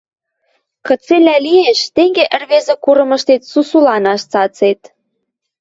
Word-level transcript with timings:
Кыцелӓ 0.85 1.35
лиэш, 1.45 1.79
тенге 1.95 2.23
ӹӹрвезӹ 2.35 2.75
курымыштет 2.83 3.41
сусуланаш 3.51 4.21
цацет... 4.31 4.81